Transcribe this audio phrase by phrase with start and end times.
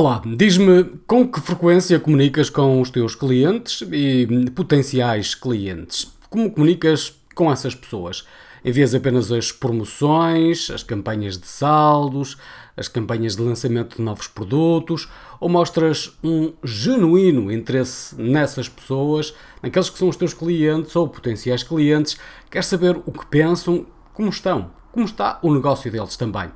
[0.00, 6.06] Olá, diz-me com que frequência comunicas com os teus clientes e potenciais clientes?
[6.30, 8.24] Como comunicas com essas pessoas?
[8.64, 12.38] Envias apenas as promoções, as campanhas de saldos,
[12.76, 15.08] as campanhas de lançamento de novos produtos
[15.40, 21.64] ou mostras um genuíno interesse nessas pessoas, naqueles que são os teus clientes ou potenciais
[21.64, 22.16] clientes?
[22.48, 23.84] Queres saber o que pensam,
[24.14, 26.52] como estão, como está o negócio deles também?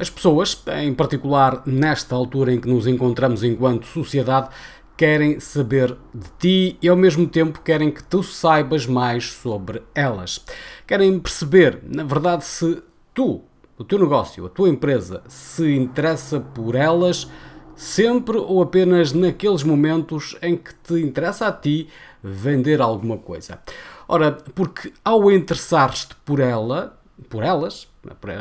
[0.00, 4.48] As pessoas, em particular nesta altura em que nos encontramos enquanto sociedade,
[4.96, 10.42] querem saber de ti e ao mesmo tempo querem que tu saibas mais sobre elas.
[10.86, 12.82] Querem perceber, na verdade, se
[13.12, 13.42] tu,
[13.76, 17.30] o teu negócio, a tua empresa, se interessa por elas
[17.76, 21.88] sempre ou apenas naqueles momentos em que te interessa a ti
[22.22, 23.60] vender alguma coisa.
[24.08, 26.98] Ora, porque ao interessares-te por ela,
[27.28, 27.89] por elas,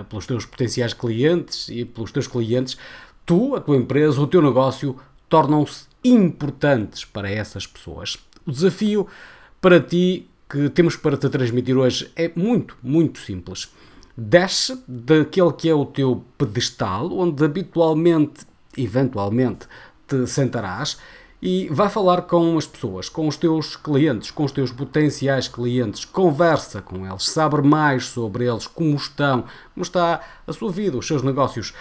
[0.09, 2.77] pelos teus potenciais clientes e pelos teus clientes,
[3.25, 4.95] tu, a tua empresa, o teu negócio
[5.27, 8.17] tornam-se importantes para essas pessoas.
[8.45, 9.07] O desafio
[9.61, 13.71] para ti que temos para te transmitir hoje é muito, muito simples.
[14.17, 19.67] Desce daquele que é o teu pedestal, onde habitualmente, eventualmente,
[20.07, 20.97] te sentarás
[21.41, 26.03] e vai falar com as pessoas, com os teus clientes, com os teus potenciais clientes,
[26.03, 31.07] conversa com eles, sabe mais sobre eles, como estão, como está a sua vida, os
[31.07, 31.73] seus negócios.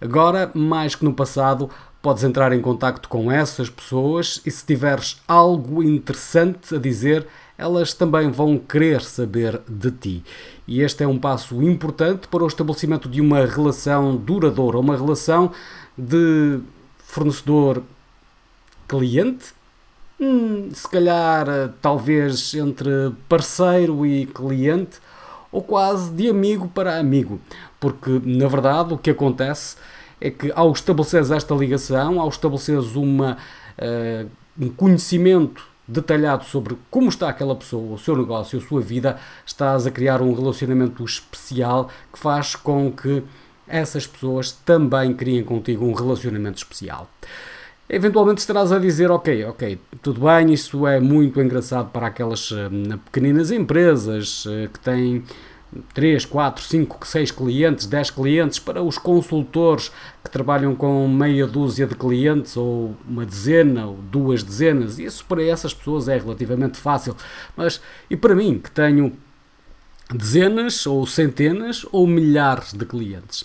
[0.00, 1.70] Agora, mais que no passado,
[2.02, 7.26] podes entrar em contato com essas pessoas e se tiveres algo interessante a dizer,
[7.56, 10.24] elas também vão querer saber de ti.
[10.66, 15.52] E este é um passo importante para o estabelecimento de uma relação duradoura, uma relação
[15.96, 16.58] de
[16.98, 17.82] fornecedor
[18.88, 19.46] cliente,
[20.20, 24.98] hum, se calhar eh, talvez entre parceiro e cliente,
[25.50, 27.40] ou quase de amigo para amigo,
[27.78, 29.76] porque na verdade o que acontece
[30.20, 33.36] é que ao estabeleceres esta ligação, ao estabeleceres uma,
[33.78, 39.18] uh, um conhecimento detalhado sobre como está aquela pessoa, o seu negócio, a sua vida,
[39.46, 43.22] estás a criar um relacionamento especial que faz com que
[43.68, 47.08] essas pessoas também criem contigo um relacionamento especial.
[47.88, 52.70] Eventualmente estarás a dizer, ok, ok, tudo bem, isso é muito engraçado para aquelas uh,
[53.04, 55.22] pequeninas empresas uh, que têm
[55.92, 59.90] 3, 4, 5, 6 clientes, 10 clientes, para os consultores
[60.22, 65.42] que trabalham com meia dúzia de clientes ou uma dezena ou duas dezenas, isso para
[65.42, 67.14] essas pessoas é relativamente fácil.
[67.56, 69.12] Mas e para mim, que tenho
[70.10, 73.44] dezenas ou centenas ou milhares de clientes?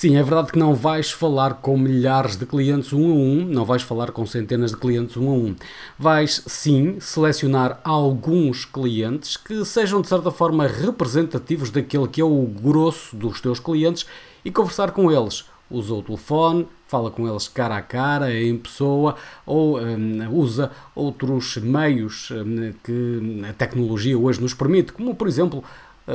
[0.00, 3.66] Sim, é verdade que não vais falar com milhares de clientes um a um, não
[3.66, 5.54] vais falar com centenas de clientes um a um.
[5.98, 12.46] Vais sim selecionar alguns clientes que sejam de certa forma representativos daquele que é o
[12.46, 14.06] grosso dos teus clientes
[14.42, 15.44] e conversar com eles.
[15.70, 21.58] Usa o telefone, fala com eles cara a cara, em pessoa, ou um, usa outros
[21.58, 25.62] meios um, que a tecnologia hoje nos permite, como por exemplo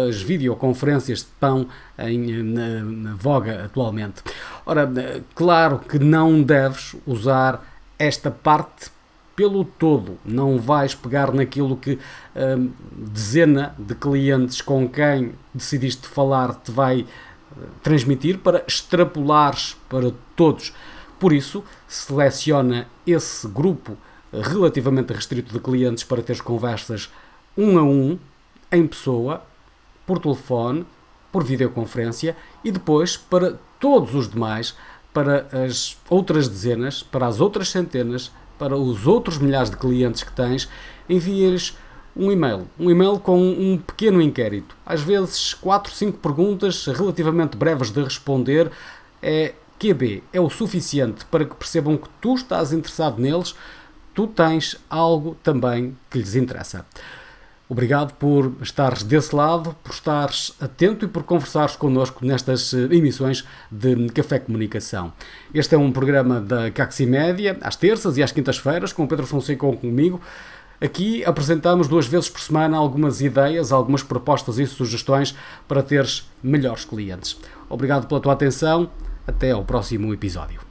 [0.07, 1.67] as videoconferências estão
[1.97, 4.21] em na, na voga atualmente.
[4.65, 4.89] Ora,
[5.33, 7.63] claro que não deves usar
[7.97, 8.91] esta parte
[9.35, 10.17] pelo todo.
[10.23, 11.99] Não vais pegar naquilo que
[12.35, 17.05] hum, dezena de clientes com quem decidiste falar te vai uh,
[17.83, 20.73] transmitir para extrapolares para todos.
[21.19, 23.97] Por isso, seleciona esse grupo
[24.31, 27.09] relativamente restrito de clientes para teres conversas
[27.57, 28.19] um a um,
[28.71, 29.41] em pessoa,
[30.05, 30.85] por telefone,
[31.31, 34.75] por videoconferência e depois para todos os demais,
[35.13, 40.31] para as outras dezenas, para as outras centenas, para os outros milhares de clientes que
[40.31, 40.69] tens,
[41.09, 41.77] envia-lhes
[42.15, 42.67] um e-mail.
[42.79, 44.75] Um e-mail com um pequeno inquérito.
[44.85, 48.71] Às vezes, 4, 5 perguntas relativamente breves de responder.
[49.21, 53.55] É QB é o suficiente para que percebam que tu estás interessado neles,
[54.13, 56.85] tu tens algo também que lhes interessa.
[57.67, 63.43] Obrigado por estares desse lado, por estares atento e por conversares connosco nestas eh, emissões
[63.71, 65.11] de Café Comunicação.
[65.51, 69.25] Este é um programa da Caxi Média, às terças e às quintas-feiras, com o Pedro
[69.25, 70.21] Fonseca comigo.
[70.79, 75.35] Aqui apresentamos duas vezes por semana algumas ideias, algumas propostas e sugestões
[75.67, 77.35] para teres melhores clientes.
[77.67, 78.89] Obrigado pela tua atenção.
[79.27, 80.64] Até ao próximo episódio.